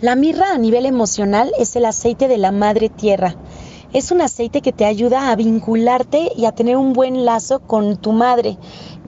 [0.00, 3.34] La mirra a nivel emocional es el aceite de la madre tierra.
[3.92, 7.96] Es un aceite que te ayuda a vincularte y a tener un buen lazo con
[7.96, 8.56] tu madre.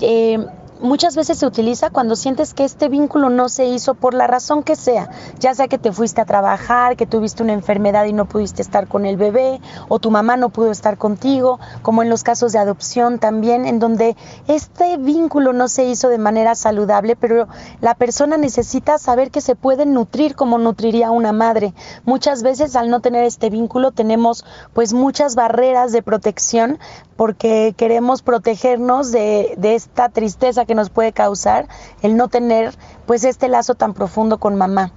[0.01, 0.45] Eh,
[0.81, 4.63] muchas veces se utiliza cuando sientes que este vínculo no se hizo por la razón
[4.63, 8.27] que sea, ya sea que te fuiste a trabajar, que tuviste una enfermedad y no
[8.27, 12.23] pudiste estar con el bebé, o tu mamá no pudo estar contigo, como en los
[12.23, 14.17] casos de adopción también, en donde
[14.49, 17.49] este vínculo no se hizo de manera saludable, pero
[17.81, 21.75] la persona necesita saber que se puede nutrir como nutriría una madre.
[22.05, 26.79] Muchas veces al no tener este vínculo tenemos pues muchas barreras de protección
[27.21, 31.69] porque queremos protegernos de, esta tristeza nos puede causar
[32.03, 32.75] el no tener
[33.07, 34.93] pues este lazo tan profundo con mamá.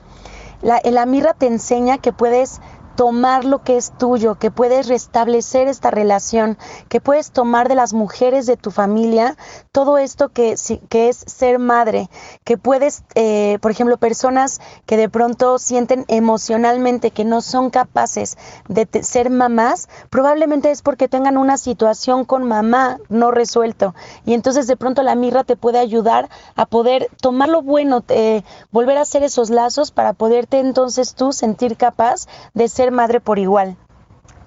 [0.62, 2.62] La, la mirra te enseña que puedes
[2.95, 6.57] tomar lo que es tuyo, que puedes restablecer esta relación,
[6.89, 9.35] que puedes tomar de las mujeres de tu familia
[9.71, 10.55] todo esto que,
[10.89, 12.09] que es ser madre,
[12.43, 18.37] que puedes, eh, por ejemplo, personas que de pronto sienten emocionalmente que no son capaces
[18.67, 23.96] de ser mamás, probablemente es porque tengan una situación con mamá no resuelto.
[24.25, 28.43] Y entonces de pronto la mirra te puede ayudar a poder tomar lo bueno, eh,
[28.71, 33.39] volver a hacer esos lazos para poderte entonces tú sentir capaz de ser madre por
[33.39, 33.77] igual.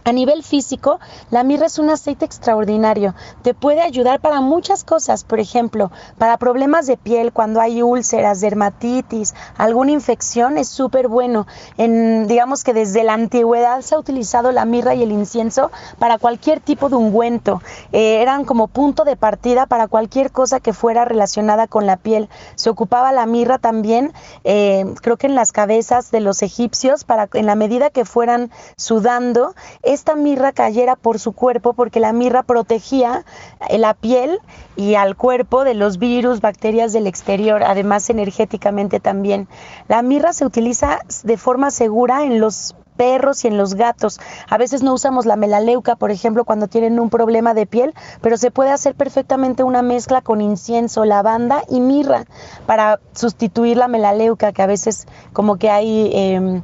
[0.06, 1.00] A nivel físico,
[1.32, 3.16] la mirra es un aceite extraordinario.
[3.42, 8.40] Te puede ayudar para muchas cosas, por ejemplo, para problemas de piel, cuando hay úlceras,
[8.40, 11.48] dermatitis, alguna infección, es súper bueno.
[11.76, 16.18] En, digamos que desde la antigüedad se ha utilizado la mirra y el incienso para
[16.18, 17.60] cualquier tipo de ungüento.
[17.90, 22.28] Eh, eran como punto de partida para cualquier cosa que fuera relacionada con la piel.
[22.54, 24.12] Se ocupaba la mirra también,
[24.44, 28.52] eh, creo que en las cabezas de los egipcios, para en la medida que fueran
[28.76, 29.56] sudando,
[29.96, 33.24] esta mirra cayera por su cuerpo porque la mirra protegía
[33.68, 34.38] eh, la piel
[34.76, 39.48] y al cuerpo de los virus, bacterias del exterior, además energéticamente también.
[39.88, 44.20] La mirra se utiliza de forma segura en los perros y en los gatos.
[44.48, 48.36] A veces no usamos la melaleuca, por ejemplo, cuando tienen un problema de piel, pero
[48.36, 52.24] se puede hacer perfectamente una mezcla con incienso, lavanda y mirra
[52.66, 56.10] para sustituir la melaleuca, que a veces como que hay...
[56.12, 56.62] Em,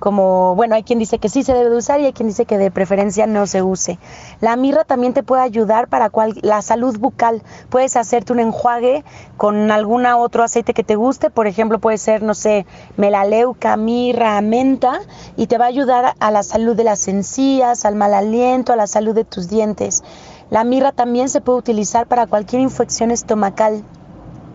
[0.00, 2.46] como, bueno, hay quien dice que sí se debe de usar y hay quien dice
[2.46, 3.98] que de preferencia no se use.
[4.40, 6.10] La mirra también te puede ayudar para
[6.42, 7.42] la salud bucal.
[7.68, 9.04] Puedes hacerte un enjuague
[9.36, 12.66] con alguna otro aceite que te guste, por ejemplo, puede ser, no sé,
[12.96, 15.00] melaleuca, mirra, menta,
[15.36, 18.76] y te va a ayudar a la salud de las encías, al mal aliento, a
[18.76, 20.02] la salud de tus dientes.
[20.50, 23.84] La mirra también se puede utilizar para cualquier infección estomacal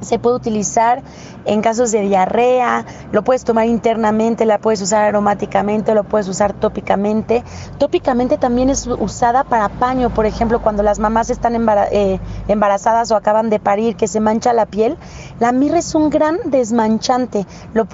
[0.05, 1.03] se puede utilizar
[1.45, 6.53] en casos de diarrea, lo puedes tomar internamente, la puedes usar aromáticamente, lo puedes usar
[6.53, 7.43] tópicamente.
[7.77, 11.55] Tópicamente también es usada para paño, por ejemplo, cuando las mamás están
[11.91, 14.97] eh, embarazadas o acaban de parir, que se mancha la piel.
[15.39, 17.85] La mirra es un gran desmanchante, lo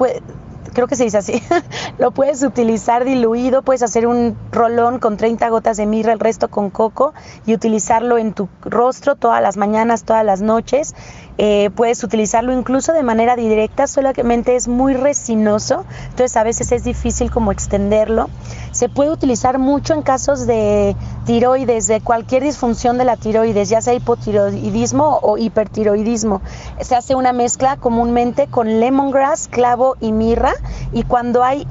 [0.73, 1.41] creo que se dice así,
[1.97, 6.49] lo puedes utilizar diluido, puedes hacer un rolón con 30 gotas de mirra, el resto
[6.49, 7.13] con coco
[7.45, 10.95] y utilizarlo en tu rostro todas las mañanas, todas las noches.
[11.37, 16.83] Eh, puedes utilizarlo incluso de manera directa, solamente es muy resinoso, entonces a veces es
[16.83, 18.29] difícil como extenderlo.
[18.71, 23.81] Se puede utilizar mucho en casos de tiroides, de cualquier disfunción de la tiroides, ya
[23.81, 26.41] sea hipotiroidismo o hipertiroidismo.
[26.81, 30.53] Se hace una mezcla comúnmente con lemongrass, clavo y mirra
[30.93, 31.65] y cuando hay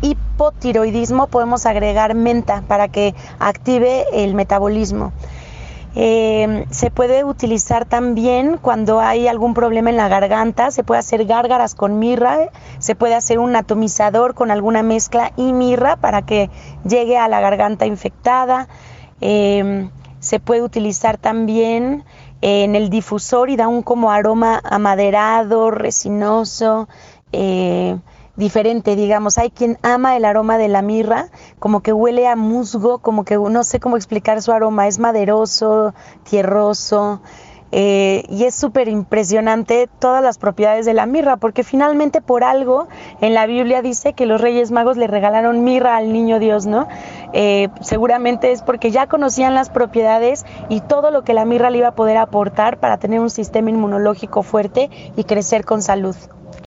[0.00, 5.12] hipotiroidismo podemos agregar menta para que active el metabolismo.
[5.94, 11.26] Eh, se puede utilizar también cuando hay algún problema en la garganta, se puede hacer
[11.26, 16.50] gárgaras con mirra, se puede hacer un atomizador con alguna mezcla y mirra para que
[16.84, 18.68] llegue a la garganta infectada.
[19.20, 22.04] Eh, se puede utilizar también
[22.42, 26.88] en el difusor y da un como aroma amaderado, resinoso.
[27.32, 27.98] Eh,
[28.42, 29.38] diferente, digamos.
[29.38, 31.28] Hay quien ama el aroma de la mirra,
[31.60, 35.94] como que huele a musgo, como que no sé cómo explicar su aroma, es maderoso,
[36.28, 37.22] tierroso.
[37.74, 42.88] Eh, y es súper impresionante todas las propiedades de la mirra, porque finalmente por algo
[43.22, 46.86] en la Biblia dice que los Reyes Magos le regalaron mirra al niño Dios, ¿no?
[47.32, 51.78] Eh, seguramente es porque ya conocían las propiedades y todo lo que la mirra le
[51.78, 56.16] iba a poder aportar para tener un sistema inmunológico fuerte y crecer con salud.